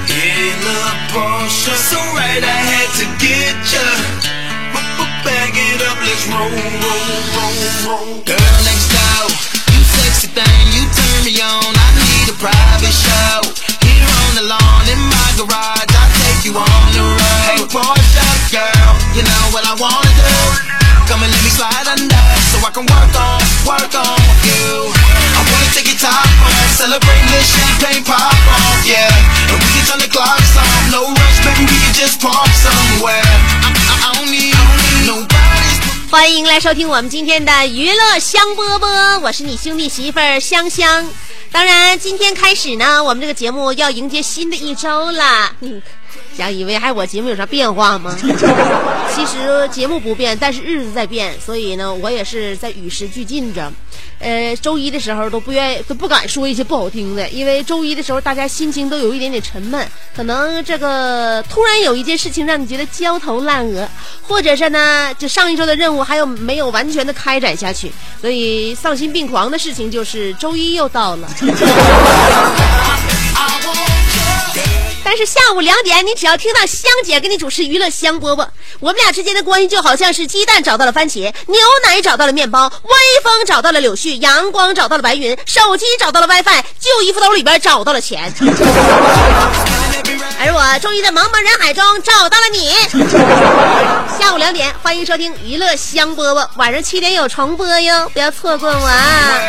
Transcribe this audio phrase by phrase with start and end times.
[0.61, 3.81] Little Portia, so right I had to get ya.
[5.21, 8.09] Bag it up, let's roll, roll, roll, roll.
[8.25, 9.29] Girl next door,
[9.69, 11.61] you sexy thing, you turn me on.
[11.61, 13.45] I need a private show.
[13.85, 17.45] Here on the lawn in my garage, I'll take you on the road.
[17.53, 20.33] Hey, Portia, girl, you know what I wanna do.
[21.05, 24.89] Come and let me slide under so I can work on, work on you.
[25.37, 28.80] I wanna take your top off, celebrate this champagne pop off,
[36.11, 41.09] 欢迎来收听我们今天的娱乐香饽饽，我是你兄弟媳妇儿香香。
[41.51, 45.51] 当然，今天开始呢，我们这个节目要迎接新的一周了。
[46.37, 48.15] 想以为还我节目有啥变化吗？
[49.15, 53.73] 其实节目不变，但是日子在变，所以呢，我也是在与时俱进着。
[54.21, 63.89] 呃，周一的时候都不愿意，都不敢说一些不好听的，因为周一的时候大家心情都有一点点沉闷，可能这个突然有一件事情让你觉得焦头烂额，
[64.21, 71.27] 或者是呢，就上一周的任务还有没有完全的开展下去，所以丧心病狂的事情就是周一又到了。
[75.13, 78.47] 但是下午两点，你只要听到香姐给你主持娱乐香饽饽，
[78.79, 82.91] 我们俩之间的关系就好像是鸡蛋找到了番茄，牛奶找到了面包，微
[83.21, 88.33] 风找到了柳絮，阳光找到了白云，手机找到了 WiFi，旧衣服兜里边找到了钱，
[90.39, 92.69] 而我终于在茫茫人海中找到了你。
[94.17, 99.41] 下午两点，欢迎收听娱乐香饽饽，晚上七点有重播哟，不要错过我啊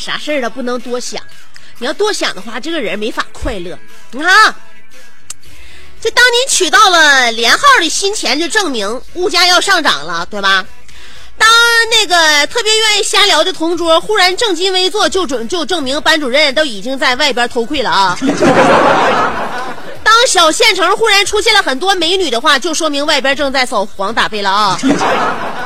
[0.00, 1.22] 啥事儿都不能多想，
[1.78, 3.78] 你要多想的话，这个人没法快乐。
[4.12, 4.56] 你看啊，
[6.00, 10.64] 就当你取到了连号的新钱，就证明物价要上涨了，对吧？
[11.36, 11.48] 当
[11.90, 18.18] 那个特别愿意瞎聊的同桌忽然正襟危坐，就准就证明班主任都已经在外边偷窥了啊。
[20.04, 24.78] 当小县城忽然出现了很多美女的话，就说明外边正在扫黄打非了啊。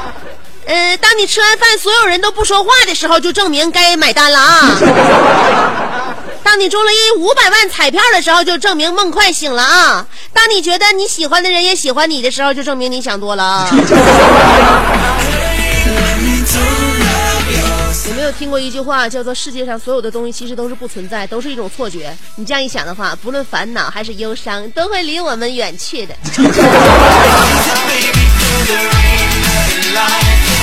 [0.67, 4.79] 呃，当你吃完饭所有人都不说话的时候，就证明该买单了啊。
[6.43, 10.07] 当你中了一五百万彩票的时候，就证明梦快醒了啊。
[10.33, 13.69] 当你觉得你喜欢的人也喜欢你的时候，就证明你想多了啊。
[18.07, 22.15] 有没有听过一句话，叫做“世界上所有的东西其实都是不存在，都是一种错觉”？
[22.37, 26.15] 你这样一想的话，不论烦恼还是忧伤，都会离我们远去的。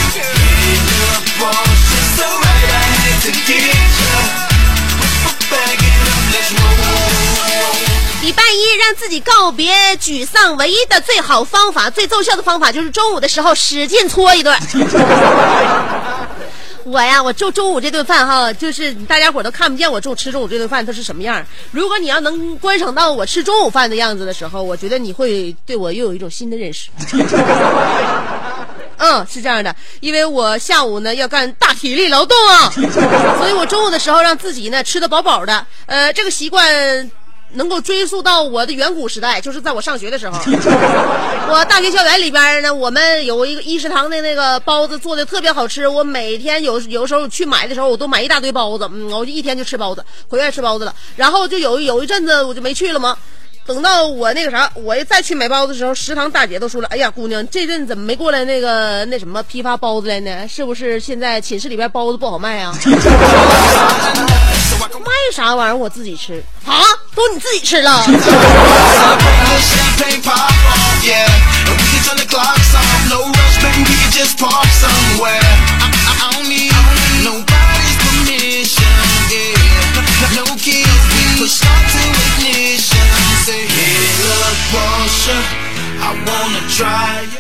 [8.21, 14.57] 礼拜一让自己告别沮丧，唯一的最好方法、最奏效的方法就是中午的时候使劲搓一顿。
[16.83, 21.45] 我呀，我中中午这顿饭哈，就是大家伙都看不见我中午吃中午这顿饭它是什么样。
[21.71, 26.89] 如果你要能观赏到我吃中午饭的样子的时候，我觉得你会对我又有一种新的认识。
[29.03, 32.69] 嗯，是这样的，因为我下午呢要干大体力劳动啊，
[33.39, 35.65] 所以我中午的时候让自己呢吃的饱饱的。
[35.87, 37.09] 呃，这个习惯
[37.53, 40.37] 能够追溯到我的远古时代，就是在我上学的时候。
[41.49, 50.93] 我大学校园里边呢，我们有一个一食堂的那个包子做的特别好吃，我每天有有时候去买的时候，我都买一大堆包子，嗯，我就一天就吃包子，回来吃包子了。
[51.15, 53.17] 然后就有有一阵子我就没去了嘛。
[53.65, 60.47] 等到我那个啥，我再去买包子的时候，食堂大姐都说了：“哎呀，姑娘，这阵怎么没过来那个那什么批发包子来呢？
[60.47, 62.75] 是不是现在寝室里边包子不好卖啊？”
[65.03, 65.75] 卖啥玩意儿？
[65.75, 66.81] 我自己吃啊，
[67.15, 68.05] 都你自己吃了。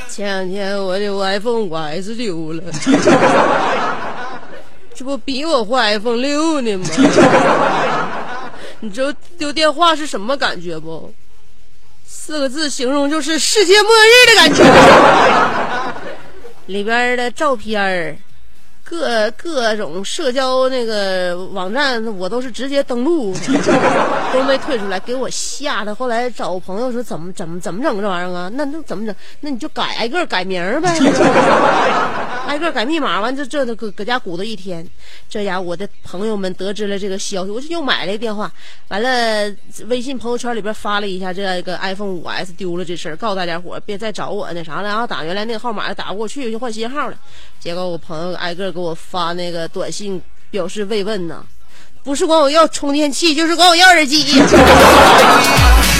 [0.09, 2.63] 前两天我的 iPhone 五 S 丢了，
[4.93, 6.85] 这不比我换 iPhone 六呢吗？
[8.81, 11.13] 你知道丢电话是什么感觉不？
[12.05, 14.63] 四个字形容就是世界末日的感觉。
[16.67, 18.19] 里边的照片，
[18.91, 23.33] 各各种社交那个网站，我都是直接登录，
[24.33, 25.95] 都没退出来，给我吓的。
[25.95, 28.51] 后来找朋友说怎么怎么怎么整这玩意儿啊？
[28.53, 29.15] 那那怎么整？
[29.39, 30.93] 那你就改挨个改名儿呗，
[32.51, 34.85] 挨个改密码，完这这都搁搁家鼓捣一天。
[35.29, 38.51] 这家我的朋友们得知了这个消息，我就又买了一电话，
[38.89, 39.49] 完了
[39.87, 47.17] 微信朋友圈里边发了一下这个 iPhone 五 S 丢了这事儿，告诉大家伙别再找我那啥了，然后打原来那个号码打不过去，就换新号了。
[47.57, 51.45] 结果我朋友挨个给我发那个短信表示慰问呢，
[52.03, 54.25] 不是管我要充电器，就是管我要耳机。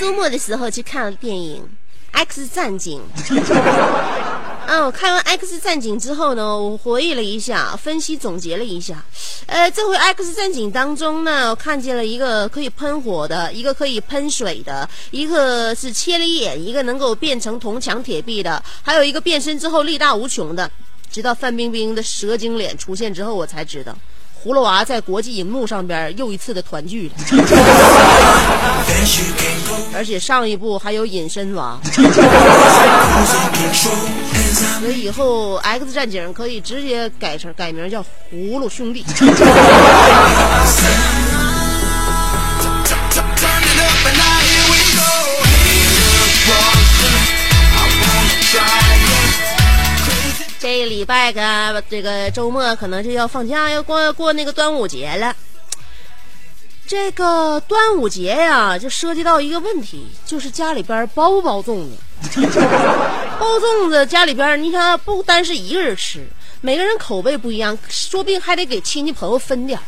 [0.00, 1.62] 周末的时候去看了电影
[2.12, 2.98] 《X 战警》。
[4.66, 9.04] 嗯， 我看完《X 战警》之后呢，我回忆了一下，分析总结了一下。
[9.44, 20.70] 呃，这回《X 战警》当中呢，我看见了一个可以喷火的，一个可以喷水的，一个是切了眼，一个能够变成铜墙铁壁的，还有一个变身之后力大无穷的。
[21.10, 23.94] 直到范冰冰的蛇精脸出现之后，我才知道。
[24.44, 27.14] 葫芦娃在国际荧幕上边又一次的团聚了
[29.94, 31.78] 而且上一部还有隐身娃。
[34.80, 38.02] 所以以后 X 战警可以直接改成改名叫
[38.32, 39.04] 葫芦兄弟。
[50.82, 55.32] 这礼拜个这个周末可能就要放假，要过过那个端午节了。
[56.88, 61.92] 这个端午节呀，就涉及到一个问题，就是家里边包不包粽子。
[63.38, 66.26] 包粽子家里边，你想不单是一个人吃，
[66.60, 69.82] 每个人口味不一样，说不定还得给亲戚朋友分点儿。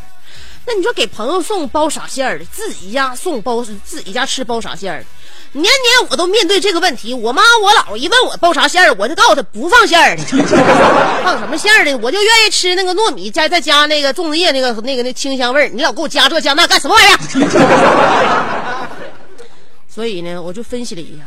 [0.67, 5.07] 那你说给朋友送包啥馅儿的，自己家送包自己家吃包啥馅儿的？
[5.53, 10.25] 年年我都面对这个问题，我妈我姥一问我包啥馅儿，我就告诉她不放馅儿的，
[11.23, 11.97] 放什么馅儿的？
[11.99, 18.89] 我就愿意吃那个糯米加再加那个粽子叶那个那个那清香味儿，你老给我加这加那干什么玩意儿？
[19.87, 21.25] 所以呢，我就分析了一下，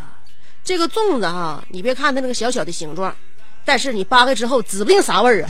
[0.63, 3.15] 这个粽子哈，你别看它那个小小的形状，
[3.63, 5.47] 但是你扒开之后指不定啥味儿啊。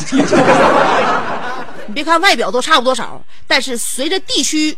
[1.87, 4.77] 你别看外表都差不多少，但是随着地区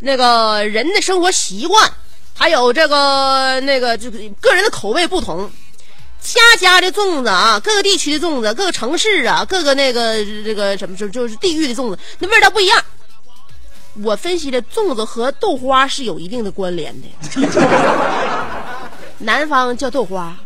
[0.00, 1.90] 那个人的生活习惯，
[2.36, 5.48] 还有这个那个这个个人的口味不同，
[6.20, 12.84] 家家的粽子啊，各个地区的粽子，各个城市啊，各个那个这个什么就就是地域的粽子，那味道不一样。
[14.02, 17.08] 我分析的粽子和豆花是有一定的关联的，
[19.18, 20.36] 南方叫豆花，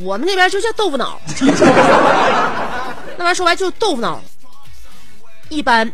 [0.00, 1.20] 我们那边就叫豆腐脑，
[3.16, 4.20] 那玩意儿说白就是豆腐脑。
[5.54, 5.92] 一般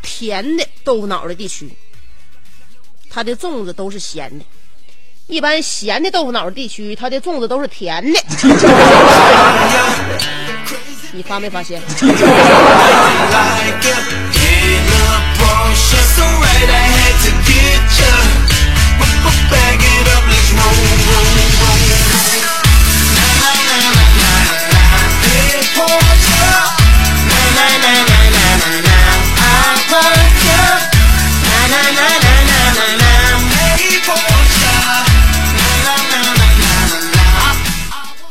[0.00, 1.68] 甜的豆腐脑的地区，
[3.10, 4.44] 它的粽子都是咸的；
[5.26, 8.20] 一般咸的豆腐脑地区，它的粽子都是甜的。
[11.12, 11.82] 你发没发现？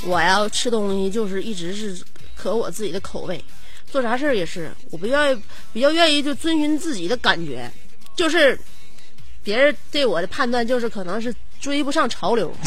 [0.10, 1.96] 我呀吃东西就是一直是
[2.36, 3.44] 可我自己的口味，
[3.92, 7.72] 做啥事儿也是，我不愿意比较愿意就遵循自己的感觉，
[8.16, 8.60] 就是
[9.44, 12.52] 别人对我的判断就是可能是追不上潮流。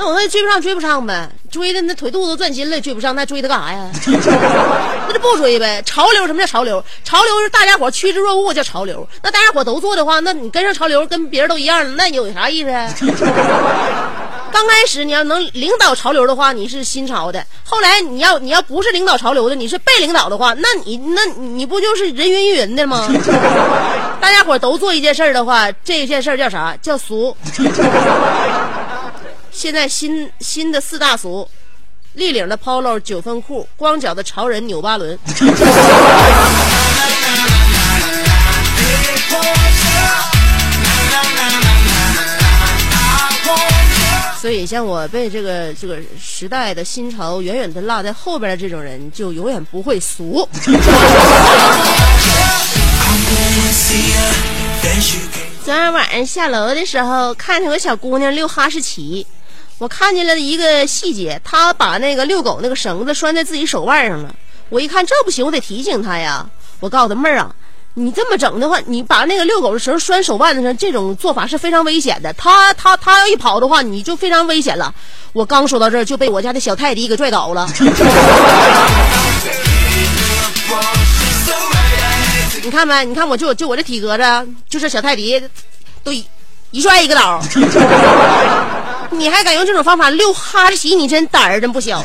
[0.00, 3.90] 那我说追不上追不上呗，追的那腿肚子转筋了，追不上那追他干啥呀？
[5.08, 5.82] 那就不追呗。
[5.84, 6.82] 潮流什么叫潮流？
[7.02, 9.06] 潮流是大家伙趋之若鹜叫潮流。
[9.24, 12.88] 那大家伙都做的话，那你跟上潮流，跟别人都一样，那你有啥意思啊？
[14.50, 23.06] 刚开始你要能领导潮流的话，你是新潮的；后来你要你要不是领导潮流的，你是被领导的话，那你那你不就是人云亦云的吗？
[24.20, 26.76] 大家伙都做一件事儿的话，这件事儿叫啥？
[26.82, 27.36] 叫俗。
[29.50, 31.48] 现在新新的四大俗：
[32.14, 35.18] 立领的 polo 九分裤，光脚的潮人纽巴伦。
[44.48, 50.48] 所以像我被这个这个时代的新潮远远的落在后边的这种人，就永远不会俗。
[55.62, 59.26] 昨天晚上下楼的时候，看见个小姑娘遛哈士奇，
[59.76, 64.34] 我看见了一个细节，她把那个遛狗那个绳子拴在自己手腕上了。
[64.70, 66.48] 我一看这不行，我得提醒她呀。
[66.80, 67.54] 我告诉她妹儿啊，
[67.98, 72.32] 你这么整的话，你把那个遛狗的绳拴手腕子上，这种做法是非常危险的。
[72.34, 74.94] 他他他要一跑的话，你就非常危险了。
[75.32, 77.68] 我刚说到这儿，就被我家的小泰迪给拽倒了。
[82.62, 83.04] 你看没？
[83.04, 84.22] 你看我就就我这体格子，
[84.68, 85.42] 就是小泰迪，
[86.04, 86.24] 都一
[86.70, 87.42] 一拽一个倒。
[89.10, 90.94] 你还敢用这种方法遛哈士奇？
[90.94, 92.00] 你真胆儿真不小。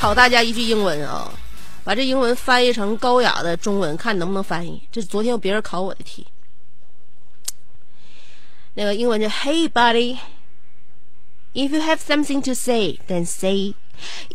[0.00, 1.30] 考大家一句英文啊，
[1.84, 4.82] 把这英文翻译成高雅的中文，看能不能翻译。
[4.90, 6.26] 这是昨天别人考我的题，
[8.72, 10.16] 那个英文叫 Hey buddy。
[11.52, 13.74] If you have something to say, then say.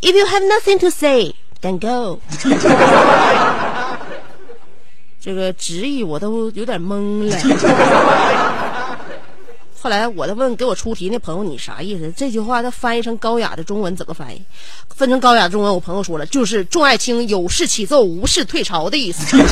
[0.02, 2.20] If you have nothing to say, then go.
[5.20, 7.36] 这个直译我都有点懵了。
[9.86, 12.12] 后来我再问给我出题那朋友你啥意思？
[12.18, 14.42] 这句话他翻译成高雅的中文怎么翻译？
[14.96, 19.38] 分成高雅的中文，我朋友说了，就是众爱卿有事起奏，无事退朝的意思。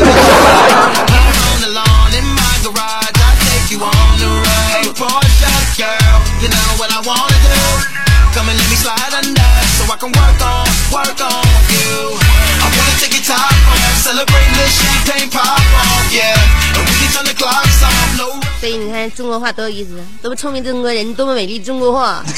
[13.00, 13.38] take it time
[14.16, 14.24] the。
[18.64, 21.60] 你看中国话多有意思，多么聪明中国人，多么美丽。
[21.60, 22.24] 中国话。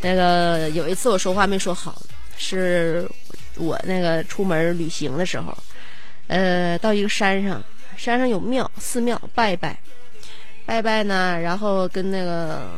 [0.00, 2.02] 那个有一次我说话没说好，
[2.36, 3.08] 是
[3.56, 5.56] 我那个出门旅行的时候，
[6.26, 7.62] 呃，到一个山上，
[7.96, 9.78] 山上有庙，寺庙，拜拜
[10.66, 12.68] 拜拜呢，然后跟那个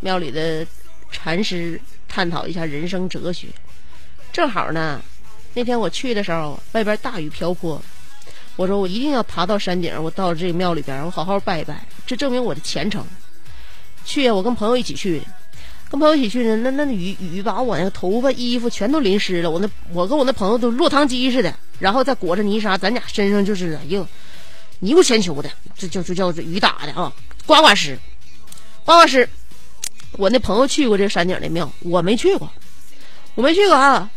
[0.00, 0.66] 庙里的
[1.10, 3.48] 禅师探讨一下人生哲学。
[4.32, 5.00] 正好呢，
[5.54, 7.80] 那天我去的时候，外边大雨瓢泼，
[8.56, 13.04] 我说我一定要爬到山顶，我到这个庙里边，我好好拜一拜，这证明我的虔诚。
[14.04, 15.26] 去呀，我跟朋友一起去的，
[15.90, 24.06] 跟朋友一起去的，那那雨雨把我那个头发、衣服全都淋湿了，我那我跟我那朋友都落汤鸡似的，然后再裹着泥沙，咱俩身上就是哎呦
[24.78, 27.12] 泥不全球的，这就就叫雨打的啊，
[27.44, 27.98] 刮刮湿，
[28.84, 29.28] 刮刮湿。
[30.12, 32.50] 我那朋友去过这山顶的庙，我没去过，
[33.34, 34.10] 我没去过啊。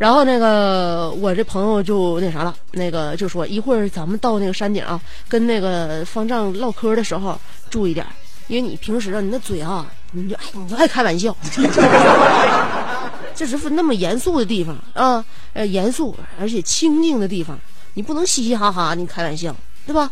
[0.00, 7.38] 然后那个我这朋友就那啥了，那个就说一会儿咱们到那个山顶啊，跟那个方丈唠嗑的时候
[7.68, 8.06] 注意点，
[8.46, 11.36] 因为你平时啊，你那嘴啊，你就爱，你就爱开玩笑，
[13.34, 17.58] 这是那么严肃的地方啊，呃，严肃而且清静的地方，
[17.92, 19.54] 你不能嘻嘻哈哈，你开玩笑，
[19.84, 20.10] 对吧？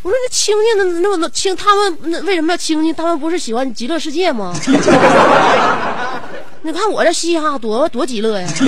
[0.00, 2.94] 我说那清静的那么清，他们那为什么要清静？
[2.94, 4.54] 他们不是喜欢极乐世界吗？
[6.62, 8.46] 你看我这嘻嘻哈哈多多极乐呀！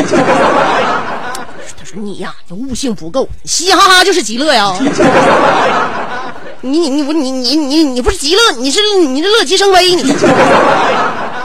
[1.79, 4.75] 他说你呀，你悟性不够，嘻嘻哈哈就是极乐呀！
[6.63, 10.09] 你你你不你你你你不是极乐，你是你这乐极生悲，你不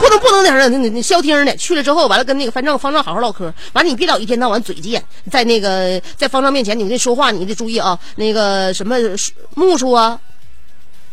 [0.08, 1.54] 能不能那啥，你你消停的。
[1.56, 8.96] 去了之后，完了跟那个方丈方丈好好唠嗑，完了你别老一天到晚嘴贱，在那个在方丈面前，你那说话你得注意啊，那个什么
[9.54, 10.18] 木梳啊，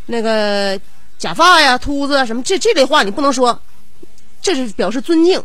[0.05, 0.79] 那个
[1.17, 3.59] 假发呀、秃子啊什么这这类话你不能说。
[4.45, 5.43] 这是表示尊敬。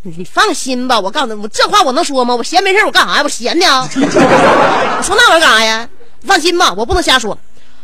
[0.00, 2.34] 你放心吧，我告诉你，我这话我能说吗？
[2.34, 3.22] 我闲没事我干啥呀？
[3.22, 3.86] 我闲的啊！
[3.94, 5.86] 我说那玩意儿干啥呀？
[6.22, 7.38] 放心吧，我不能瞎说。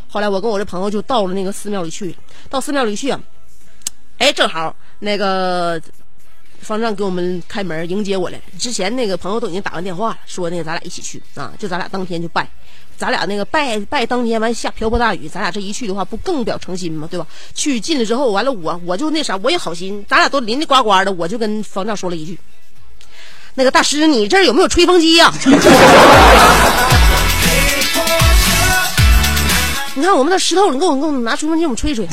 [0.09, 2.15] 后来我跟我这朋友就到了那个寺庙里去，
[2.49, 3.19] 到寺庙里去啊，
[4.17, 5.79] 哎，正好那个
[6.61, 8.41] 方丈给我们开门迎接我来。
[8.57, 12.49] 之前那个朋友都已经打完电话了，说那个咱俩一起去啊，就咱俩当天就拜。
[12.97, 17.07] 咱俩那个拜拜当天完下瓢泼大雨，咱俩这一去的话，不更表诚心吗？
[17.11, 17.27] 对吧？
[17.53, 22.39] 去进了之后，完了我我就那啥，我也好心，咱俩都淋的呱呱的，我就跟方丈说了一句
[23.55, 25.31] ：“那个大师，你这儿有没有吹风机呀、
[29.97, 32.07] 你看我们那湿透了，你给我给我拿吹风机，我们吹吹。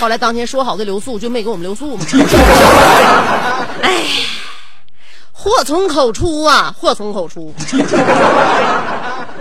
[0.00, 2.04] 后来当天说好的留宿，就没给我们留宿嘛。
[3.80, 4.02] 哎，
[5.44, 7.54] 祸从口出啊，祸从口出。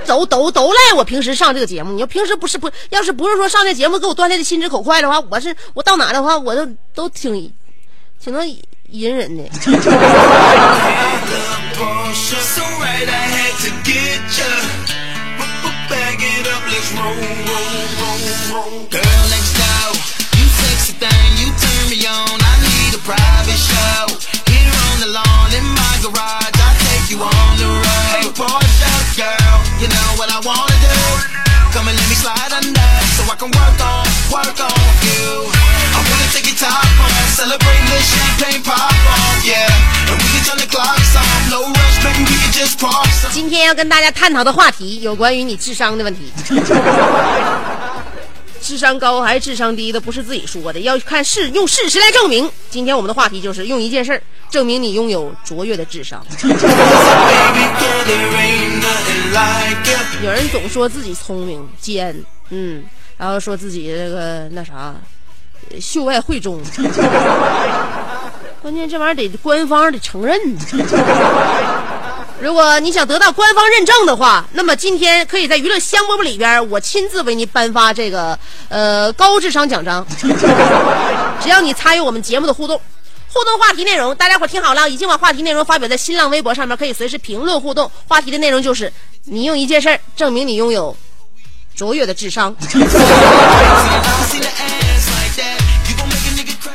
[0.06, 1.94] 都都都赖我平时上这个节目。
[1.94, 7.50] 你要平时不是不，要是不是说上这节目给我锻炼的心直口快的话，我是我到哪的话，我都都挺
[8.22, 8.46] 挺能
[8.90, 9.44] 隐忍的。
[30.30, 30.96] I wanna do.
[31.74, 34.72] Come and let me slide under so I can work on, work on.
[35.94, 36.58] I wanna take it
[37.34, 38.00] celebrate the
[39.44, 39.68] yeah.
[40.46, 41.16] Turn the clocks
[41.50, 41.98] no rush,
[42.52, 42.78] just
[43.32, 46.32] 今天要跟大家探讨的话题有关于你智商的问题。
[48.62, 52.50] 智商高还是智商低的，不是自己说的，要看事用事实来证明。
[52.70, 56.26] 今天我们的话题就是用一件事儿证明你拥有卓越的智商。
[60.24, 62.16] 有人总说自己聪明尖，
[62.50, 62.84] 嗯，
[63.18, 64.94] 然后说自己这个那啥，
[65.82, 66.62] 秀外慧中。
[68.62, 70.40] 关键这玩意儿得官方得承认。
[72.40, 78.38] 如果你想得到官方认证的话，那么今天可以在娱乐香饽饽里边，我亲自为你颁发这个
[78.70, 80.06] 呃高智商奖章。
[81.42, 82.80] 只要你参与我们节目的互动。
[83.34, 87.90] 互动话题内容，大家伙儿听好了，已经把话题内容发表在新浪微博上面，可以随时评论互动。
[88.08, 90.96] 话题的内容就是你用一件事儿证明你拥有
[91.74, 92.56] 卓越的智商。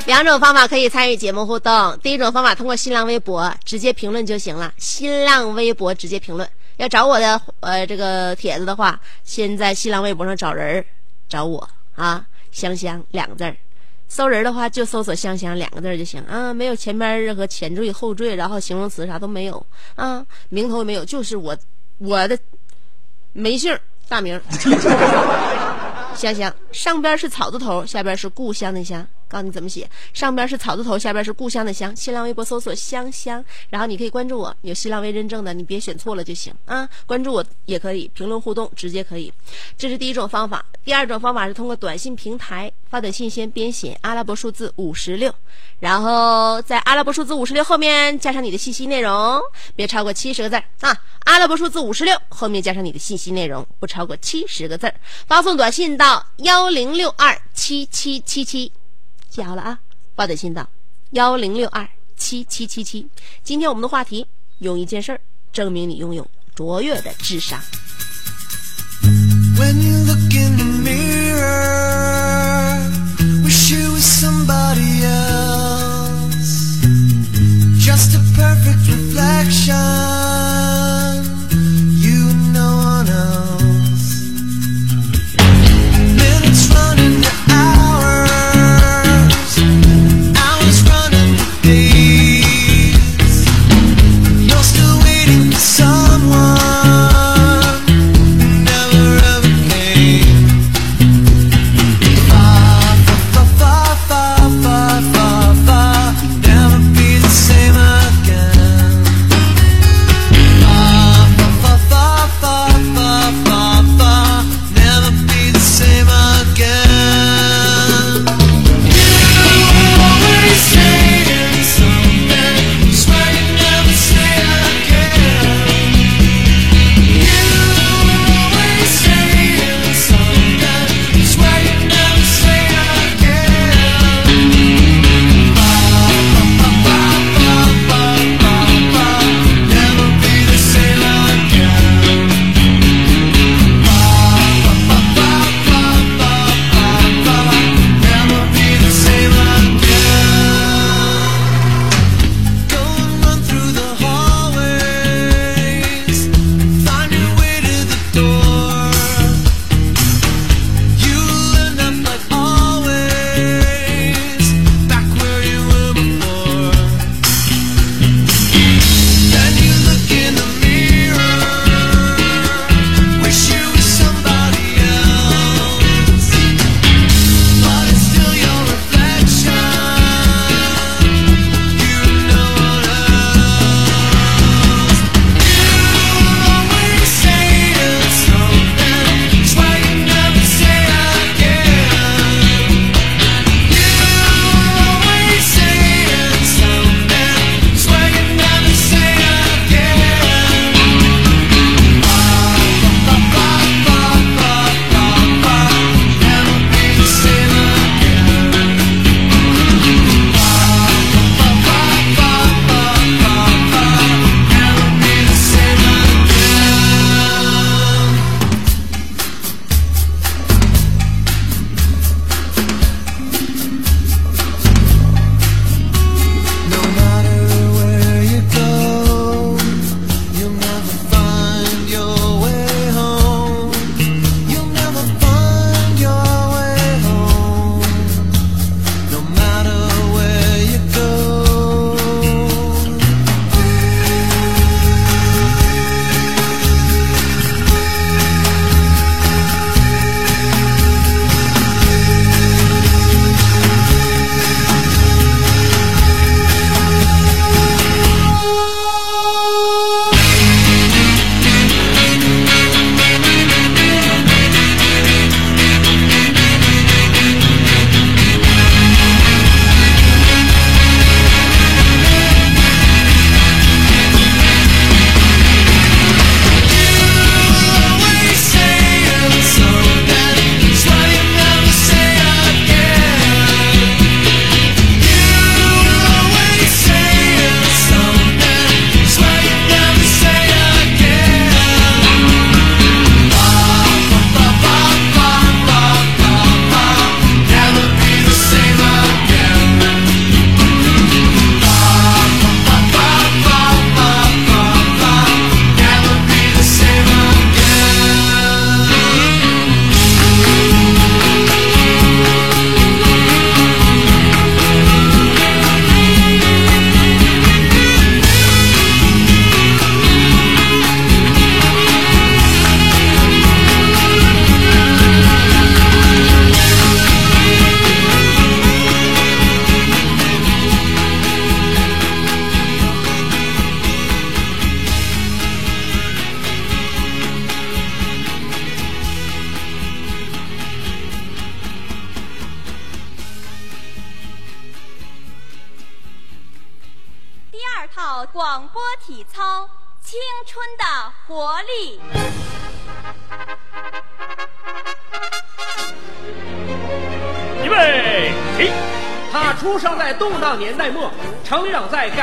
[0.06, 1.96] 两种方法可以参与节目互动。
[2.02, 6.48] 第一种方法通过新浪微博直接评论就行了，新浪微博直接评论。
[6.78, 10.84] 要找我的呃这个帖子的话，先在新浪微博上找人儿
[11.28, 13.54] 找我啊，香香两个字儿。
[14.08, 16.20] 搜人的话就搜索香香两个字就行。
[16.22, 19.64] 啊，没有前边任何前缀后缀，然后形容词啥都没有。
[19.94, 21.56] 啊，名头也没有，就是我
[21.98, 22.38] 我的
[23.32, 24.40] 没姓大名
[26.16, 29.06] 香香，上边是草字头，下边是故乡的乡。
[29.28, 31.94] 告诉你怎么写，上边是草字头，下边是故乡的乡。
[31.94, 36.88] 新浪微博搜索香香，然后你可以关注我，有新浪微认证的，你别选错了就行啊。
[37.06, 39.32] 关注我也可以，评论互动直接可以，
[39.76, 40.64] 这是第一种方法。
[40.84, 45.32] 第二种方法是通过短信平台发短信，先编写阿拉伯数字五十六，
[45.80, 49.40] 然后在阿拉伯数字五十六后面加上你的信息内容，
[49.76, 50.96] 别超过七十个字啊。
[51.24, 54.94] 阿拉伯数字五十六后面加上你的信息内容，不超过七十个字儿。
[55.26, 58.72] 发送短信到幺零六二七七七七。
[59.38, 59.78] 记好了啊，
[60.16, 60.68] 发短信到
[61.10, 63.06] 幺零六二七七七七。
[63.44, 64.26] 今天我们的话题，
[64.58, 65.20] 用一件事儿
[65.52, 67.62] 证明你拥有卓越的智商。
[69.56, 72.10] When you look in the mirror,
[73.44, 76.80] wish you was somebody else.
[77.78, 80.27] Just a perfect reflection.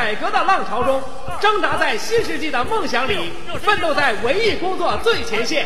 [0.05, 1.01] 改革的浪潮中，
[1.41, 5.65] 挣扎在新世纪的梦想里，奋斗在文艺工作最前线。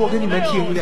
[0.00, 0.80] 我跟你们听的。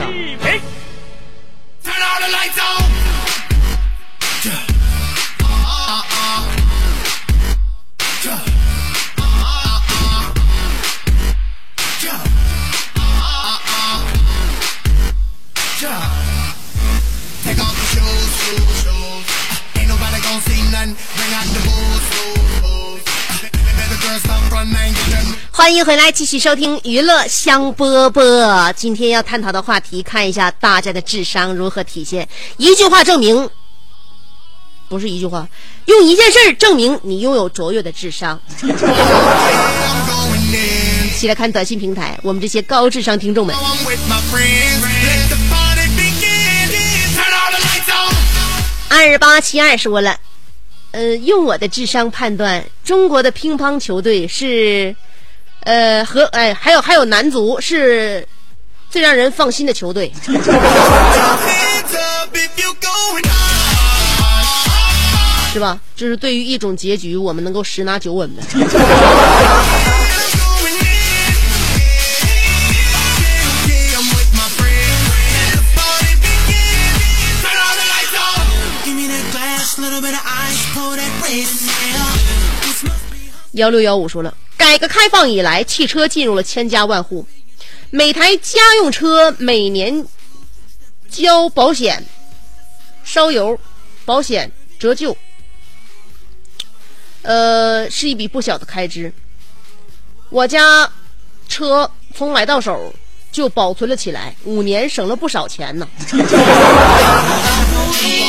[25.58, 28.72] 欢迎回来，继续收听娱乐香饽饽。
[28.74, 32.28] 今天要探讨的话题，看一下大家的智商如何体现。
[32.58, 33.50] 一句话证明，
[34.88, 35.48] 不是一句话，
[35.86, 38.40] 用一件事儿证明你拥有卓越的智商。
[41.16, 43.56] 起来看短信平台，我们这些高智商听众们，
[48.88, 50.16] 二八七二说了，
[50.92, 54.94] 呃，用我的智商判断，中国的乒乓球队是，
[55.60, 58.26] 呃，和哎还有还有男足是
[58.88, 60.12] 最让人放心的球队。
[65.52, 65.78] 是吧？
[65.96, 68.42] 这是对于一种结局，我们能够十拿九稳的。
[83.52, 84.32] 幺六幺五说了，
[84.68, 87.26] 改革开放以来，汽车进入了千家万户，
[87.88, 90.06] 每台家用车每年
[91.08, 92.04] 交保险、
[93.02, 93.58] 烧油、
[94.04, 95.16] 保险折旧，
[97.22, 99.10] 呃，是一笔不小的开支。
[100.28, 100.92] 我家
[101.48, 102.92] 车从买到手
[103.32, 105.88] 就保存了起来，五年省了不少钱呢。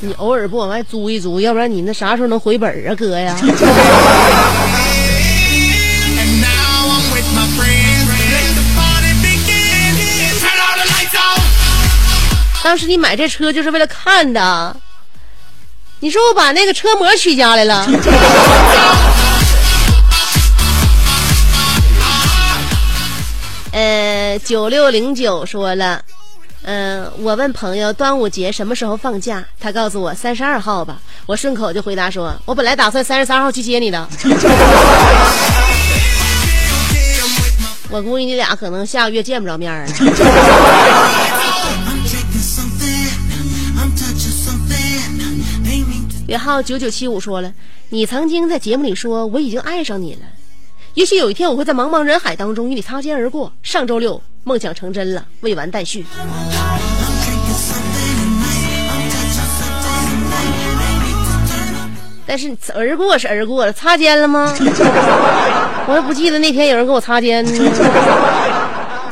[0.00, 3.36] 你偶尔不往外租一租，要不然你那啥时候能回本儿啊，哥呀.
[12.62, 14.76] 当时你买这车就是为了看的，
[16.00, 17.86] 你说我把那个车模取家来了。
[23.72, 26.02] 呃，九六零九说了，
[26.62, 31.00] 嗯、我问朋友端午节什么时候放假，他告诉我三十二号吧。
[31.24, 34.08] 我顺口就回答说，我本来打算三十三号去接你的。
[37.90, 39.86] 我估计你俩可能下个月见不着面了。
[39.88, 40.04] I'm
[42.04, 43.08] drinking something.
[43.78, 44.76] I'm touching something.
[45.64, 47.50] Ain't mean to 尾号九九七五说了，
[47.88, 50.20] 你曾经在节目里说我已经爱上你了，
[50.98, 53.52] 也许有一天我会在茫茫人海当中与你擦肩而过。
[53.62, 56.04] 上周六梦想成真了，未完待续。
[62.26, 64.52] 但是而过是而过了，擦肩了吗？
[65.86, 67.52] 我也不记得那天有人跟我擦肩呢。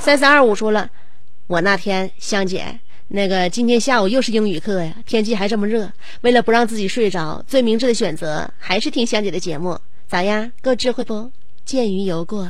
[0.01, 0.91] 三三二五说了，
[1.47, 5.89] 我那天香姐，那个今天下午又是英语课呀，天气还这么热，
[6.23, 10.51] 为了不让自己睡着，最明智的选择还是听香姐的节目，咋样？
[10.61, 11.31] 够智慧不？
[11.67, 12.49] 见鱼游过，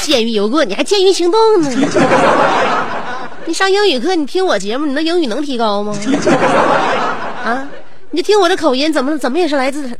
[0.00, 1.68] 见鱼游过，你还见鱼行动呢？
[3.46, 5.92] 你上英语课，你听我节目，你那英语能提高吗？
[7.44, 7.68] 啊，
[8.12, 9.90] 你就听我这口音，怎么怎么也是来自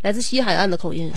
[0.00, 1.12] 来自西海岸的口音。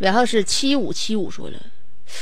[0.00, 1.56] 尾号是七五七五说了，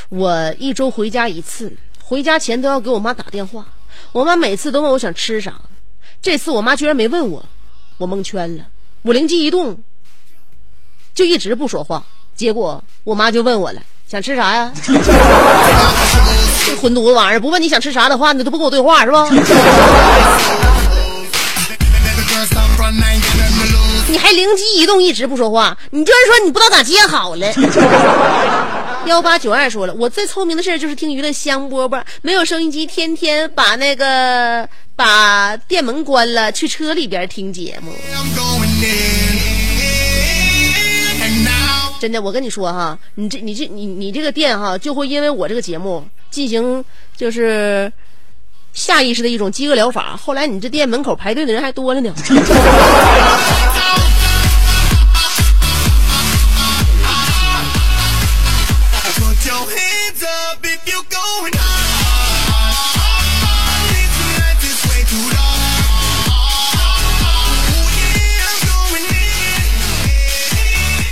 [0.09, 3.66] 我一周回家一次，回家前都要给我妈打电话。
[4.14, 5.53] 我妈每次都问我想吃啥，
[6.22, 7.44] 这次我妈居然没问我，
[7.98, 8.62] 我蒙圈了。
[9.03, 9.77] 我灵机一动，
[11.12, 12.00] 就一直不说话。
[12.37, 14.72] 结果我妈就问我了，想吃啥呀？
[14.87, 14.94] 这
[16.81, 19.29] 混犊子玩意儿，不问你想吃啥的话，你都不跟我对话是吧？
[24.07, 27.53] 你还灵机一动，一直不说话，你就是说你不知道咋接好了。
[29.07, 37.93] 幺八九二说了，我最聪明的事就是听娱乐香饽饽，没有收音机，天天把那个把店门关了，去车里边听节目。
[42.01, 46.83] 真的，我跟你说哈，你这你这你你这个店哈，就会因为我这个节目进行
[47.17, 47.93] 就是
[48.73, 52.12] 下意识的一种饥饿疗法，后来你这店门口排队的人还多了呢。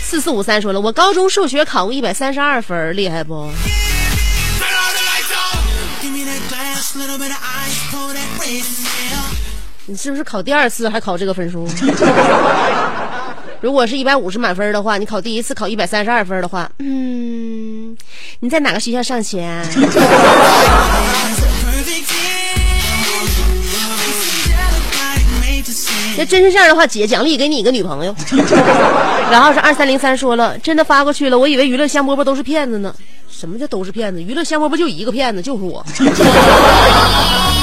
[0.04, 3.50] 四四五三说了，我高中数学考过一百三十二分，厉害不？
[9.86, 11.66] 你是不是考第二次还考这个分数？
[13.62, 17.61] 如果是一百五十满分的话，你考第一次考一百三十二分的话，嗯，
[18.40, 19.64] 你在哪个学校上学啊？
[26.18, 28.14] 那真是这样的话，姐奖励给你一个女朋友。
[29.32, 32.94] 然后是二三零三说了，真的发过去了，我以为娱乐香饽饽都是骗子呢。
[33.30, 34.22] 什么叫都是骗子？
[34.22, 35.82] 娱乐香饽饽就一个骗子，就是我。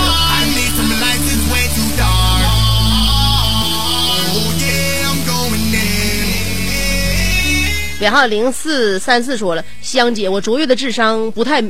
[8.02, 11.62] 尾号零四三四说了，香姐，我卓越的智商不太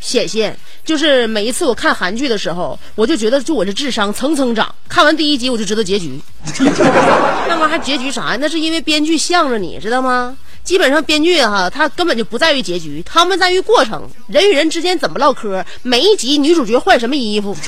[0.00, 4.74] 显现，就是每一次我看韩剧的时候，我就觉得就我这智商蹭蹭涨。
[4.88, 6.18] 看完第一集我就知道结局，
[6.58, 8.38] 那玩意儿还结局啥呀？
[8.40, 10.34] 那是因为编剧向着你知道吗？
[10.64, 17.54] 基本上编剧哈，他根本就不在于结局，他们在于过程，人与人之间怎么唠嗑，每一集女主角换什么衣服。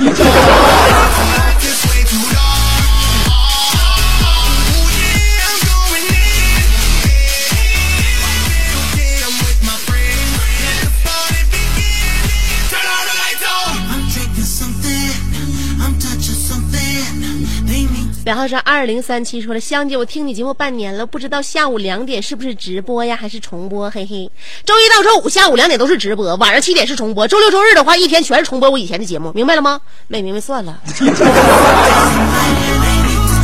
[18.28, 23.88] 然后是二零三七说了，香姐，我听你节目半年了，不知道下午两点是不是直播呀，还是重播？
[23.88, 24.30] 嘿嘿，
[24.66, 27.26] 周一到周五下午两点都是直播，晚上七点是重播。
[27.26, 29.80] 周六周日的话，一天全是重播我以前的节目，明白了吗？
[30.08, 30.78] 没明白算了。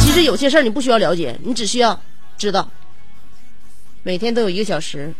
[0.04, 1.98] 其实有些事儿你不需要了解，你只需要
[2.36, 2.68] 知道，
[4.02, 5.14] 每天都有一个小时，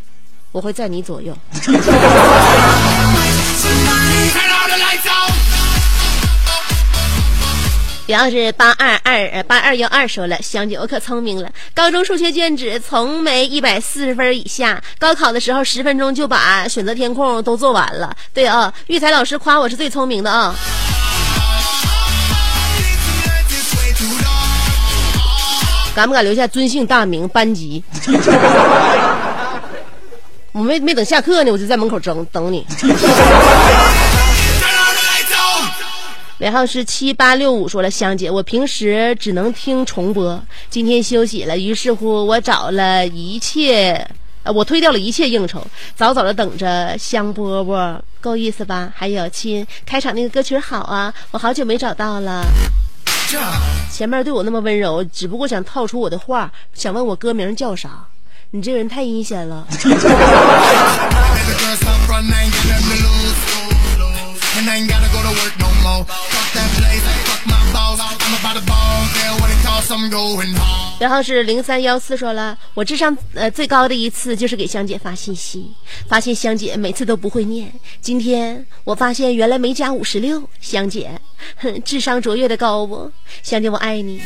[0.52, 1.34] 我会在你左右。
[8.06, 18.14] 然后是八二二八二幺二说了，香姐我可聪明了，高中数学卷子从没一百四十分以下，高考的时候十分钟就把选择填空都做完了。
[18.34, 20.54] 对啊，育才老师夸我是最聪明的啊。
[25.94, 27.82] 敢不敢留下尊姓大名班级？
[30.52, 32.66] 我没没等下课呢，我就在门口等等你。
[36.38, 44.04] 尾号是七八六五，说了，香姐，我平时只能听重播，今天休息了，于是乎我找了一切，
[44.42, 48.92] 呃，我推掉了一切应酬，早早的等着香饽饽，够意思吧？
[48.96, 52.44] 还有亲，开场那个歌曲好啊，我好久没找到了。
[53.92, 57.90] 前面对我那么温柔，只不过想套出我的话，想问我歌名叫啥？
[58.50, 59.66] 你这个人太阴险了。
[71.00, 75.70] 然后是零三幺四说了，我智商呃最高的一次就是给香姐发信息，
[76.08, 77.70] 发现香姐每次都不会念。
[78.00, 81.20] 今天我发现原来没加五十六，香姐，
[81.56, 83.10] 哼，智商卓越的高不？
[83.42, 84.22] 香姐我爱你。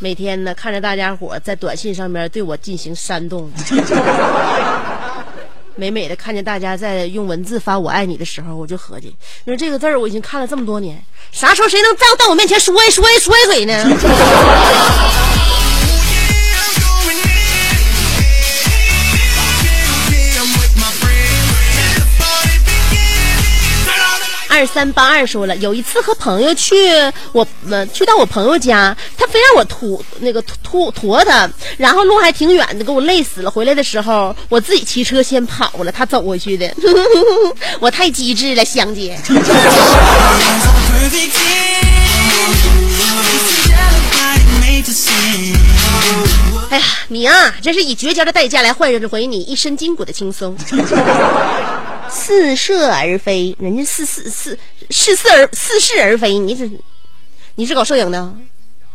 [0.00, 3.50] 每天呢，看着大家伙在短信上面对我进行煽动，
[5.78, 9.14] 美美的看见大家在用文字发“我爱你”的时候，我就合计，
[9.44, 15.37] 你说这个字儿我已经看了这么多年，啥时候谁能在到我面前说一说一说一嘴呢？
[24.58, 26.74] 二三八二说了，有一次和朋友去
[27.30, 33.48] 我们去到我朋友家，他非让我驮那个驮驮他，然后路还挺远的，给我累死了。
[33.48, 36.68] 回来的时候，我自己骑车先跑了，他走回去的。
[37.78, 39.16] 我太机智了，香姐。
[46.70, 50.56] 哎呀，你啊，这是以绝交的代价来换回你一身筋骨的轻松。
[52.10, 54.58] 似射而飞，人家似似似
[54.90, 56.70] 似似而似是而飞，你这
[57.56, 58.34] 你是搞摄影的，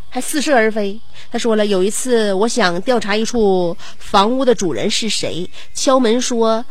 [0.10, 1.00] 还似是而非。
[1.32, 6.64] 他说了，有一次我想调查一处房屋的主人是谁，敲门说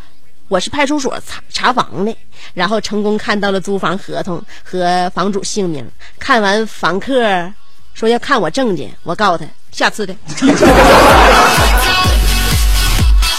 [0.49, 2.17] 我是派出所查查房的，
[2.55, 5.85] 然后成功看到了租房合同和房主姓名。
[6.19, 7.53] 看完房客
[7.95, 10.15] 说要看我证件，我告诉他下次的，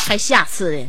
[0.05, 0.85] 还下次的。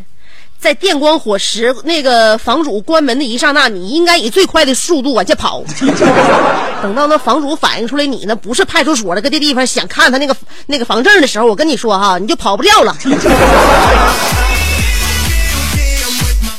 [0.65, 5.63] 在电光火石，那个房主关门的一刹那，你应该以最快的速度往下跑。
[6.81, 12.97] 等到那房主反应出来你那不是派出所了，搁这地方，想看他那个那个房证的时候，我跟你说哈，你就跑不掉了。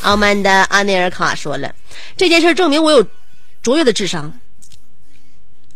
[0.04, 1.72] 傲慢的阿内尔卡说了，
[2.16, 3.04] 这件事证明我有
[3.64, 4.32] 卓越的智商，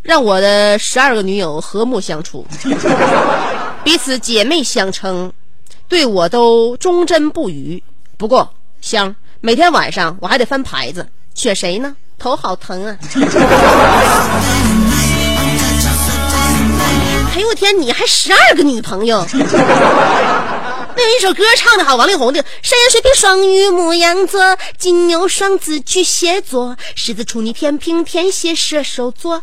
[0.04, 2.46] 让我的十二个女友和睦相处，
[3.84, 5.34] 彼此姐妹相称，
[5.88, 7.82] 对我都忠贞不渝。
[8.20, 11.96] 不过香，每天晚上我还得翻牌子，选谁呢？
[12.20, 12.98] 头好疼啊！
[17.34, 19.26] 哎呦我天，你还十二个女朋友？
[19.32, 29.42] 那有一首歌唱的好，王力宏的《山羊、水瓶、双鱼、牧羊座、金牛、双子、巨蟹座、狮子、处女、天平、天蝎、射手座》。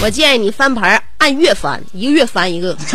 [0.00, 2.76] 我建议你翻牌按月翻，一个月翻一个。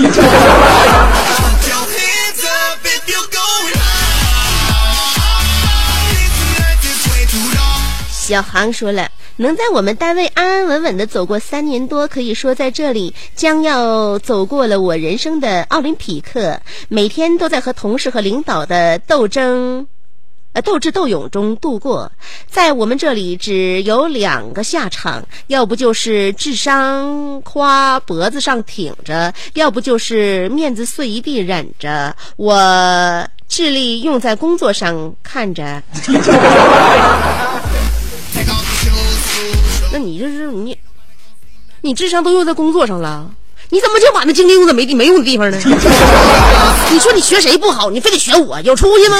[8.10, 16.58] 小航说了，能在我们单位安安稳稳的走过三年多，可以说在这里将要走过了我人生的奥林匹克。
[16.88, 19.86] 每天都在和同事和领导的斗争。
[20.54, 22.12] 呃，斗智斗勇中度过，
[22.48, 32.16] 在我们这里只有两个下场，要不就是智商夸脖子上挺着，要不就是面子碎一地忍着。
[32.36, 35.82] 我智力用在工作上，看着。
[39.91, 40.78] 那你这是你，
[41.82, 43.30] 你智商都用在工作上了，
[43.74, 45.57] 你怎么就把那精力用在没没用的地方呢？
[46.91, 49.17] 你说你学谁不好，你非得学我，有出息吗？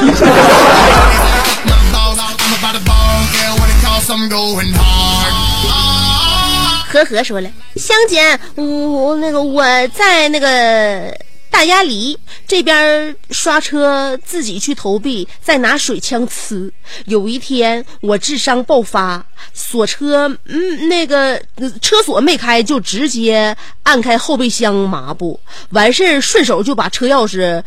[6.92, 11.12] 呵呵，说了，香姐，我那个我在那个
[11.54, 16.72] 大鸭梨这边刷车，自己去投币，再拿水枪呲。
[17.06, 19.24] 有一天我智商爆发，
[19.54, 21.40] 锁车，嗯，那个
[21.80, 25.40] 车锁没开，就直接按开后备箱抹布，
[25.70, 27.62] 完事儿顺手就把车钥匙。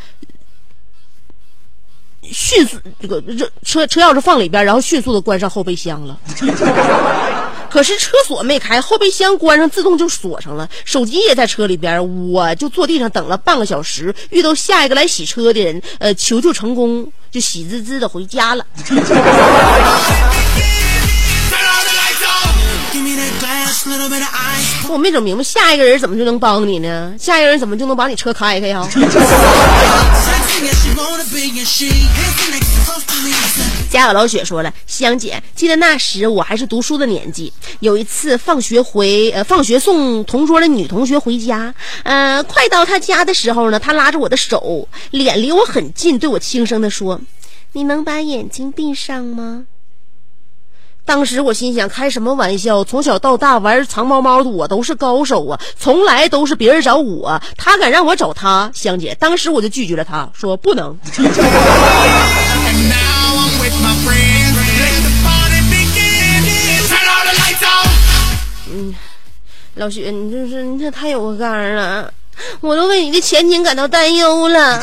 [2.22, 6.18] 迅速，这个这车车钥匙放里边，然后迅速的关上后备箱了。
[7.70, 18.64] 可是车锁没开，后备箱关上自动就锁上了，手机也在车里边，我就坐地上等了半个小时，遇到下一个来洗车的人，呃，求救成功，就喜滋滋的回家了。
[24.88, 27.12] 我没整明白，下一个人怎么就能帮你呢？
[27.18, 28.88] 下一个人怎么就能把你车开开呀？
[33.96, 47.20] 家有老雪说了，香姐，记得那时我还是读书的年纪，有一次放学回呃放学送同桌的女同学回家，呃，快到她家的时候呢，她拉着我的手，脸离我很近，对我轻声的说
[47.72, 49.64] ：“你能把眼睛闭上吗？”
[51.06, 52.82] 当时我心想，开什么玩笑？
[52.82, 59.16] 从小到大玩藏猫猫的我都是高手啊，从来都是别人找我，他敢让我找他，香姐。
[59.20, 60.98] 当时我就拒绝了他，说不能。
[68.68, 68.94] 嗯，
[69.74, 72.12] 老许，你这是你这太有个刚了，
[72.60, 74.82] 我都为你的前景感到担忧了。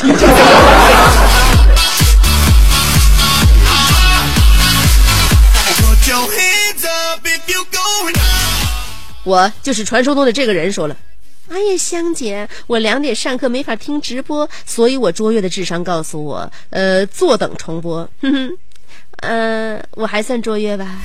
[9.25, 10.95] 我就是传说中的这个人说了，
[11.49, 18.07] 哎呀，香姐，我两点上课没法听直播，所以我卓越的智商告诉我，呃，坐等重播。
[18.21, 18.57] 哼哼，
[19.21, 20.99] 呃，我还算卓越吧？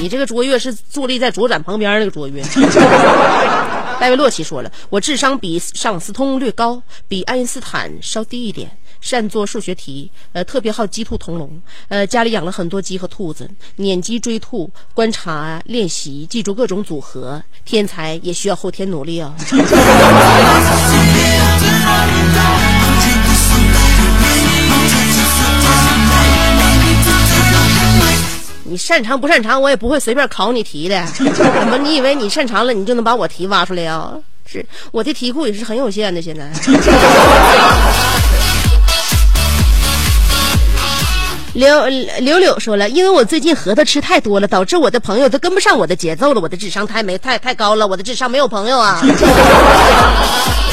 [0.00, 2.42] 你这个卓越是坐立在左展旁边那个卓越。
[4.00, 8.70] 戴维洛奇说了，我智商比尚斯通略高，比爱因斯坦稍低一点。
[9.00, 17.42] 善做数学题，呃，特别好鸡兔同笼，呃，家里养了很多鸡和兔子，撵鸡追兔，观察练习，记住各种组合。
[17.64, 19.34] 天才也需要后天努力哦。
[28.72, 31.04] 你擅长不擅长，我也不会随便考你题的。
[31.12, 31.26] 怎
[31.68, 31.76] 么？
[31.76, 34.10] 你以为你擅长了，你就能把我题挖出来呀？
[34.50, 36.50] 是我的题库也是很有限的，现在。
[41.52, 41.86] 柳
[42.20, 49.02] 柳柳说了，因为我最近核桃吃太多了，导致我的朋友都跟不上我的节奏了，我的智商太没太太高了，我的智商没有朋友啊。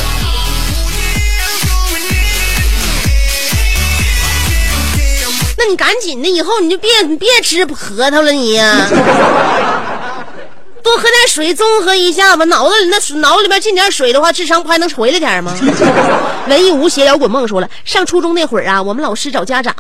[5.69, 8.87] 你赶紧的，以后你就别别吃核桃了，你呀、
[10.81, 12.43] 多喝点水，综合一下吧。
[12.45, 15.55] 脑子里那脑子里边进点水的话，智商不还能回来点吗？
[16.49, 19.73] 文艺无邪摇滚梦说了，上初中那会儿啊，我们老师找家长，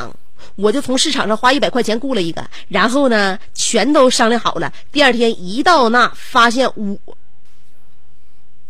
[0.55, 4.71] 我就从市场上花一百块钱雇了一个，然后呢，全都商量好了。
[4.91, 6.97] 第二天一到那，发现我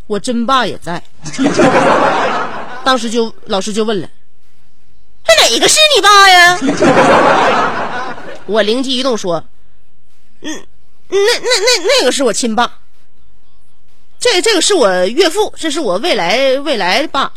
[0.07, 1.03] 我真爸也在，
[2.85, 4.07] 当时就老师就问了。
[5.29, 6.57] 这哪个是你爸呀？
[8.47, 9.43] 我灵机一动说
[10.41, 10.65] ：“嗯，
[11.07, 12.79] 那那那那个是我亲爸，
[14.19, 17.31] 这这个是我岳父，这是我未来未来爸。”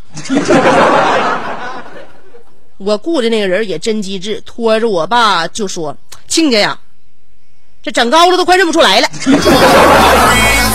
[2.78, 5.94] 我雇的那个人也真机智，拖着我爸就说
[6.26, 6.78] ：“亲家呀，
[7.82, 9.08] 这长高了都快认不出来了。”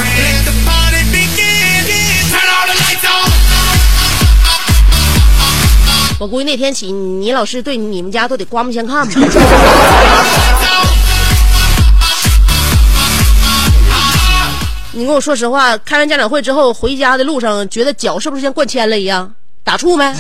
[6.20, 9.14] 我估计那天起，你老师对你们家都得刮目相看吧。
[14.94, 19.32] 你跟我说实话，开完家长会之后回家的路上，觉得脚是不是像灌铅了一样？
[19.64, 20.12] 打怵没？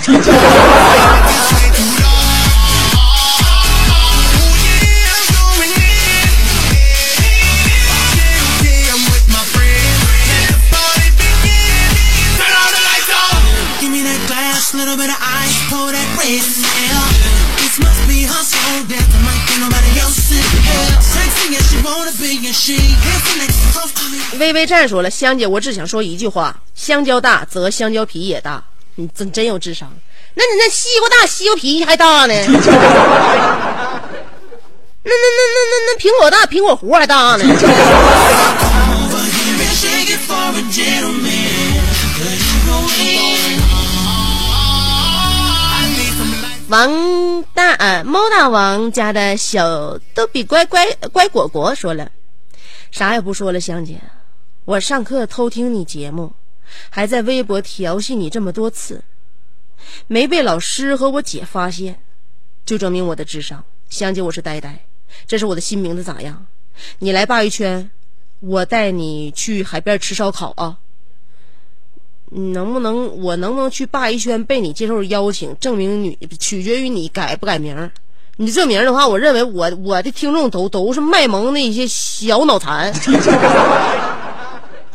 [24.37, 28.63] 微微站说了，香姐，我只想说一句话：香蕉大则香蕉皮也大。
[28.95, 29.91] 你真真有智商。
[30.33, 32.33] 那你那西瓜大，西瓜皮还大呢？
[35.07, 37.43] 那那那那那那苹果大，苹果核还大呢.
[46.69, 52.09] 王大啊猫大王家的小逗比乖乖乖果果说了，
[52.91, 53.97] 啥也不说了，香姐，
[54.67, 56.33] 我上课偷听你节目，
[56.89, 59.01] 还在微博调戏你这么多次，
[60.07, 62.01] 没被老师和我姐发现，
[62.65, 63.63] 就证明我的智商。
[63.87, 64.83] 香姐，我是呆呆，
[65.25, 66.45] 这是我的新名字，咋样？
[66.99, 67.89] 你来鲅鱼圈，
[68.41, 70.79] 我带你去海边吃烧烤啊！
[72.25, 77.89] 你能不能，我能不能去鲅鱼圈被你接受邀请，证明你取决于你改不改名。
[78.35, 82.93] 你这名的话，我认为我我的听众都都是卖萌的一些小脑残，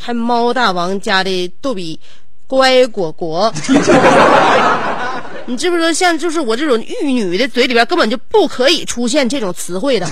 [0.05, 2.01] 还猫大王家的逗比，
[2.49, 3.55] 乖果果，
[5.47, 5.93] 你知不知道？
[5.93, 10.07] 像就是我这种玉女的嘴里边，根本就不可以出现这种词汇的。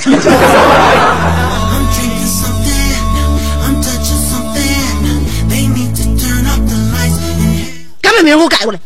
[8.00, 8.78] 赶紧把名给我改过来。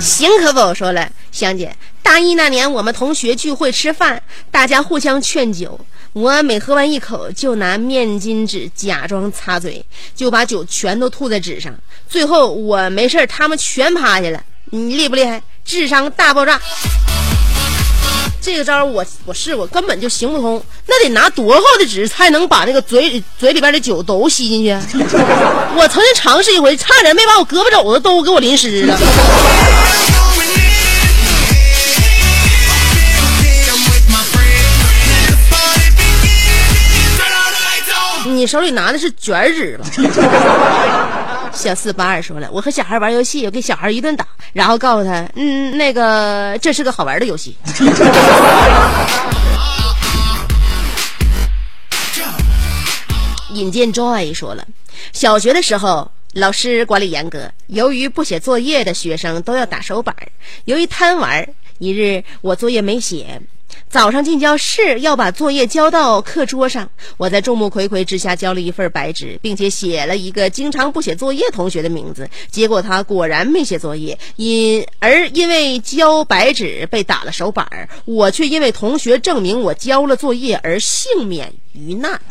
[0.00, 1.74] 行，可否说了，香姐？
[2.08, 5.78] 大一那年我们同学聚会吃饭，大家互相劝酒，
[6.14, 9.84] 我每喝完一口就拿面巾纸假装擦嘴，
[10.16, 11.70] 就把酒全都吐在纸上，
[12.08, 15.42] 最后我没事他们全趴下了，你厉不厉害？
[15.66, 16.58] 智商大爆炸！
[18.40, 24.70] 这个招我我试过，根本就行不通，那得拿多厚的纸才能把那个嘴嘴里边的酒都吸进去？
[25.76, 28.98] 我曾经尝试一回，差点没把我胳膊肘子都给我淋湿了。
[38.38, 39.84] 你手里拿的是卷纸吧？
[41.52, 47.56] 小四八二说了，我和小孩玩游戏，我给小孩一顿打，然后告诉他，嗯，那个这是个好玩的游戏。
[53.54, 54.64] 尹建 Joy 说了，
[55.12, 60.28] 小学的时候老师管理严格，由于不写作业的学生都要打手板儿
[60.66, 61.44] 由于贪玩
[61.78, 63.40] 一日我作业没写。
[63.88, 72.28] 早上进教室要把作业交到课桌上，我在众目睽睽之下交了一份白纸，并且写了一个经常不写作业同学的名字。
[72.50, 82.20] 结果他果然没写作业，因而因为交白纸被打了手板我却因为同学证明我交了作业而幸免于难。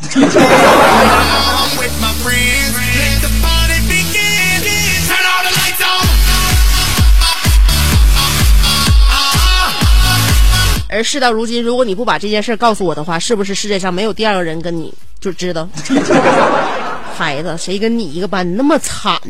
[10.90, 15.68] 而事到如今，如果你不把这件事告诉我的话，是不是世界上没有第二个人跟你就知道，
[17.16, 19.20] 孩子，谁跟你一个班，那么惨。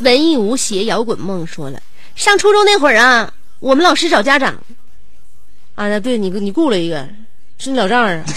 [0.00, 1.78] 文艺无邪摇滚梦说了。
[2.18, 4.52] 上初中那会儿啊，我们老师找家长，
[5.76, 7.06] 啊，对你你雇了一个，
[7.58, 8.24] 是你老丈人。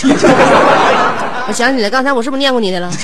[1.47, 2.91] 我想起来，刚才我是不是念过你的了？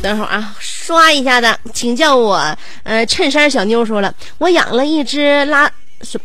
[0.00, 5.68] 等会儿啊，刷一下子，请叫我呃衬衫小妞说了，我养了一只拉
[6.02, 6.20] 什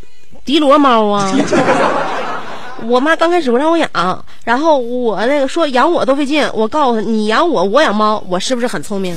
[0.46, 1.36] 迪罗猫啊。
[2.88, 9.16] 我妈刚开始不让我养，然后我那个说养我都费劲，我告诉她你养我，我养猫，我是不是很聪明？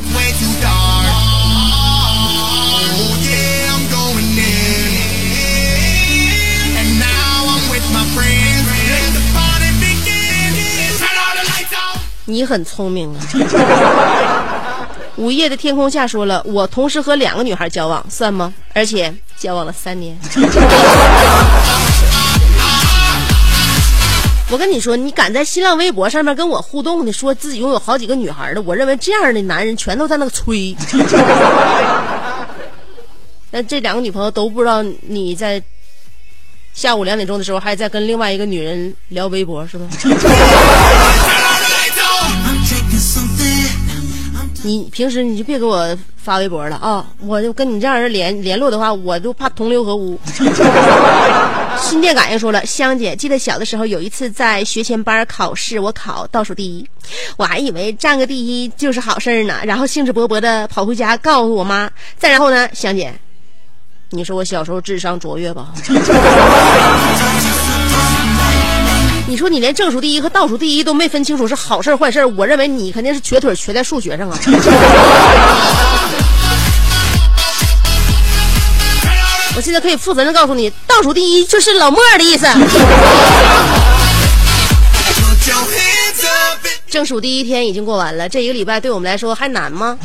[12.26, 13.20] 你很聪明啊！
[15.16, 18.52] 午夜的天空下说了，我同时和两个女孩交往，算吗？
[18.72, 20.18] 而且交往了三年。
[24.54, 30.76] 我跟你说，你敢在新浪微博上面跟我互动的，说自己拥有好几个女孩的，我认为这样的男人全都在那个吹。
[33.50, 35.60] 那这两个女朋友都不知道你在
[36.72, 39.84] 下午两点钟的时候还在跟另外一个女人聊微博，是吧？
[44.62, 47.04] 你平时你就别给我发微博了啊！
[47.26, 50.16] 我就跟你这样人联联络的话，我就怕同流合污。
[51.80, 56.88] 心电感应说了，香姐，记得小的时候有一次在学前班考试，我考倒数第一，
[57.36, 61.90] 我还以为占个第一就是好事儿呢，然后兴致勃勃的跑回家告诉我妈。
[62.16, 63.14] 再然后呢，香姐，
[64.10, 65.72] 你说我小时候智商卓越吧？
[69.26, 74.38] 你说你连正数第一和倒数第一都没分清楚是好事坏事，我认为你肯定是瘸腿瘸在数学上啊！
[79.64, 82.46] 现在可以负责任告诉你，倒数第一就是老莫的意思。
[86.90, 89.98] 正数第一天已经过完了，这一个礼拜对我们来说还难吗？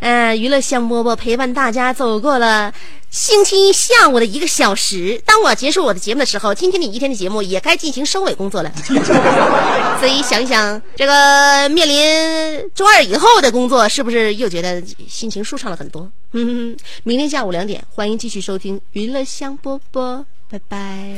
[0.00, 2.72] 嗯、 娱乐香饽饽陪伴大家走过了
[3.14, 5.22] 星期一下午的一个小时。
[5.24, 8.72] 当我结束我的节目的时候，今天你一天的节目也该进行收尾工作了。
[10.00, 16.10] 所以想一想，这个面临周二以后的工作，是不是又觉得心情舒畅了很多？
[16.32, 21.14] 嗯哼哼，明天下午两点，欢迎继续收听娱乐香饽饽，拜拜。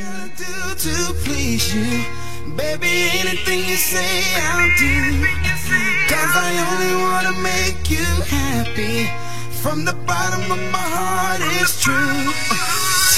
[9.66, 12.22] From the bottom of my heart, it's true.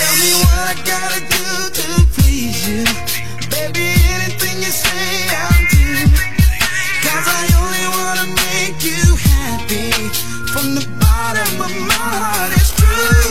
[0.01, 1.45] Tell me what I gotta do
[1.77, 1.87] to
[2.17, 2.89] please you.
[3.53, 6.09] Baby, anything you say, I'll do.
[7.05, 9.05] Cause I only wanna make you
[9.37, 9.93] happy.
[10.49, 13.29] From the bottom of my heart, it's true.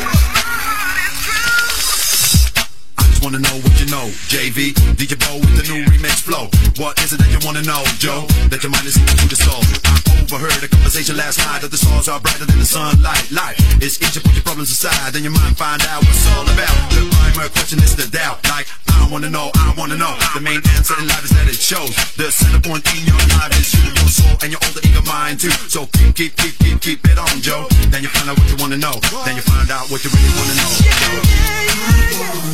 [3.02, 4.78] I just wanna know what you know, JV.
[4.94, 6.52] DJ Bo with the new remix flow.
[6.76, 8.28] What is it that you wanna know, Joe?
[8.52, 9.64] That your mind is into the soul.
[9.88, 9.96] I
[10.28, 13.32] overheard a conversation last night that the stars are brighter than the sunlight.
[13.32, 16.76] Life is easy, put your problems aside, then your mind find out what's all about.
[16.92, 18.44] The primer question is the doubt.
[18.52, 20.12] Like, I wanna know, I wanna know.
[20.36, 21.96] The main answer in life is that it shows.
[22.20, 25.40] The center point in your life is you, your soul, and your older ego mind
[25.40, 25.56] too.
[25.72, 27.72] So keep, keep, keep, keep, keep it on, Joe.
[27.88, 29.00] Then you find out what you wanna know.
[29.24, 32.47] Then you find out what you really wanna know.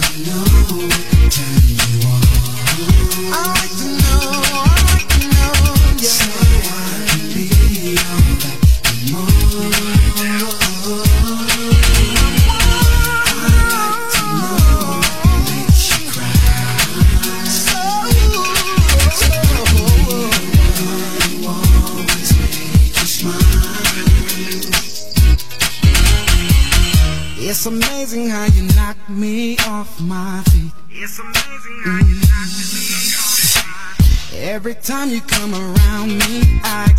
[34.73, 36.92] Every time you come around me, I